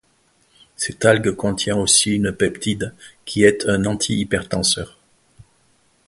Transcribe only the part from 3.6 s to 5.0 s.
un Antihypertenseur.